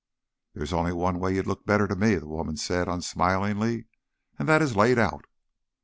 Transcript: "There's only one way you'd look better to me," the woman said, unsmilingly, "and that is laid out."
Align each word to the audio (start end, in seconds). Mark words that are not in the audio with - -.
"There's 0.55 0.73
only 0.73 0.93
one 0.93 1.19
way 1.19 1.35
you'd 1.35 1.45
look 1.45 1.63
better 1.63 1.87
to 1.87 1.95
me," 1.95 2.15
the 2.15 2.25
woman 2.25 2.57
said, 2.57 2.87
unsmilingly, 2.87 3.85
"and 4.39 4.49
that 4.49 4.63
is 4.63 4.75
laid 4.75 4.97
out." 4.97 5.25